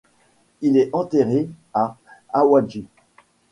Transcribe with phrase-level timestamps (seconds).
[0.61, 1.95] Il est enterré à
[2.33, 2.87] Awaji.